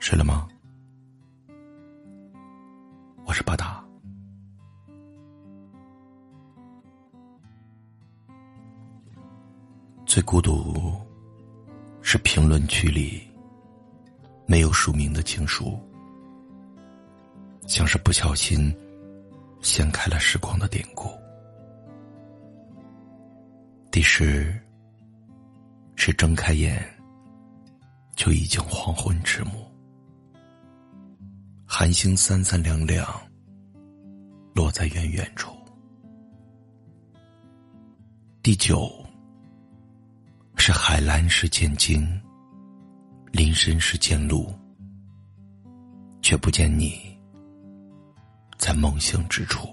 [0.00, 0.48] 睡了吗？
[3.26, 3.84] 我是巴达。
[10.06, 10.98] 最孤独
[12.00, 13.22] 是评论区里
[14.46, 15.78] 没有署名的情书，
[17.66, 18.74] 像是不小心
[19.60, 21.10] 掀开了时光的典故。
[23.90, 24.58] 第十
[25.94, 26.82] 是睁开眼
[28.16, 29.69] 就已经黄昏迟暮。
[31.80, 33.08] 寒星三三两两，
[34.54, 35.50] 落在远远处。
[38.42, 38.92] 第九
[40.56, 42.06] 是海蓝时见鲸，
[43.32, 44.54] 林深时见鹿，
[46.20, 47.18] 却不见你
[48.58, 49.66] 在梦醒之处。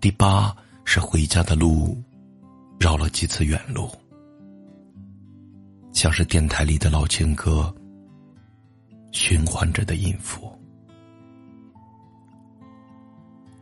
[0.00, 2.00] 第八是回家的路，
[2.78, 3.90] 绕了几次远路，
[5.92, 7.74] 像是电台里的老情歌。
[9.10, 10.52] 循环着的音符，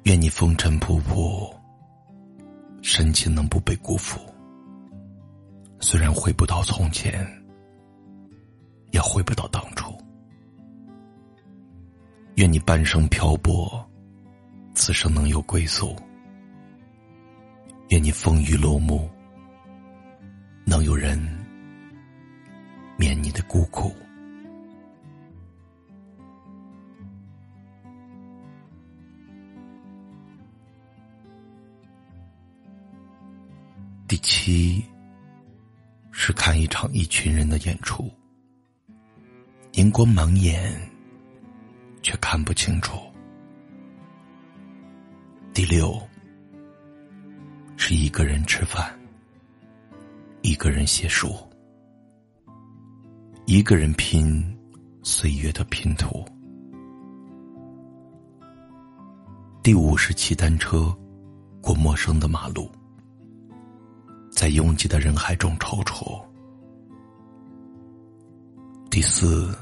[0.03, 1.53] 愿你风尘仆仆，
[2.83, 4.20] 深情能不被辜负。
[5.80, 7.27] 虽然回不到从前，
[8.91, 9.97] 也回不到当初。
[12.36, 13.88] 愿你半生漂泊，
[14.75, 15.97] 此生能有归宿。
[17.88, 19.08] 愿你风雨落幕，
[20.64, 21.16] 能有人
[22.98, 23.94] 免你的孤苦。
[34.09, 34.85] 第七，
[36.12, 38.09] 是看一场一群人的演出，
[39.73, 40.81] 荧光盲眼，
[42.03, 43.01] 却看不清楚。
[45.53, 46.01] 第六，
[47.77, 48.97] 是一个人吃饭，
[50.43, 51.34] 一个人写书，
[53.45, 54.56] 一个人拼
[55.03, 56.25] 岁月的拼图。
[59.65, 60.97] 第五是骑单车
[61.61, 62.71] 过陌生的马路。
[64.36, 66.22] 在拥挤的人海中踌躇。
[68.91, 69.56] 第四，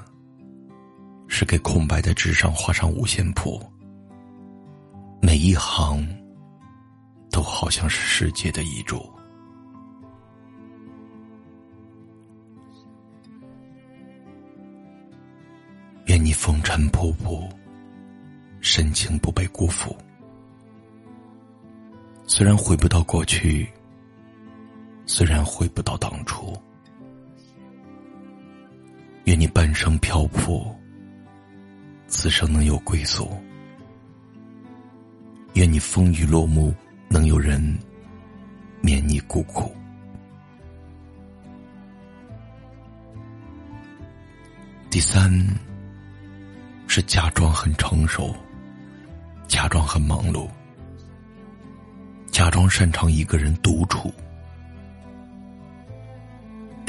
[1.28, 3.62] 是给空白的纸上画上五线谱，
[5.22, 6.04] 每一行
[7.30, 9.08] 都好像是世界的遗嘱。
[16.06, 17.48] 愿你风尘仆仆，
[18.60, 19.96] 深情不被辜负。
[22.26, 23.72] 虽然回不到过去。
[25.06, 26.56] 虽然回不到当初，
[29.25, 30.75] 愿你半生漂泊，
[32.06, 33.31] 此生能有归宿。
[35.53, 36.75] 愿你风雨落幕，
[37.09, 37.60] 能有人
[38.81, 39.72] 免你孤苦。
[44.91, 45.31] 第三，
[46.86, 48.34] 是假装很成熟，
[49.47, 50.48] 假装很忙碌，
[52.31, 54.12] 假装擅长一个人独处。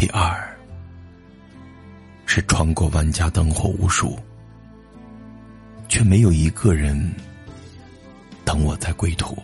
[0.06, 0.56] 第二，
[2.28, 4.20] 是穿过万家灯火无数，
[5.88, 7.12] 却没有一个人
[8.46, 9.36] 等我在归途。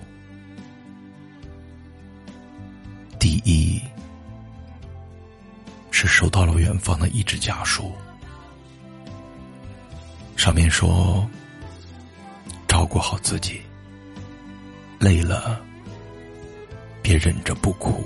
[3.18, 3.82] 第一，
[5.90, 7.92] 是收到了远方的一纸家书，
[10.38, 11.28] 上面说
[12.70, 13.60] ：“照顾好自己，
[15.00, 15.60] 累了
[17.02, 18.04] 别忍着不哭。”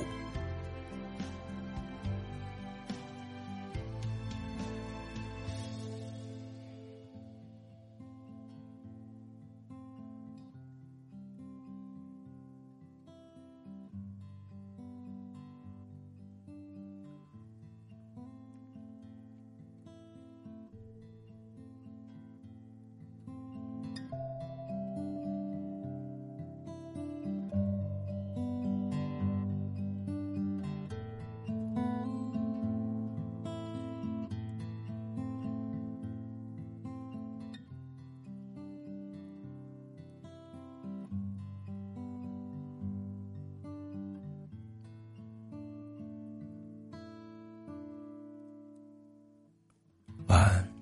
[50.35, 50.74] 晚安。